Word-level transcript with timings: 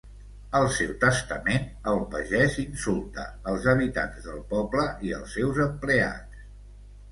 Al 0.59 0.63
seu 0.77 0.93
testament, 1.03 1.67
el 1.91 2.01
pagès 2.15 2.57
insulta 2.65 3.27
els 3.53 3.69
habitants 3.75 4.27
del 4.31 4.43
poble 4.57 4.89
i 5.11 5.15
els 5.21 5.39
seus 5.41 5.63
empleats. 5.71 6.45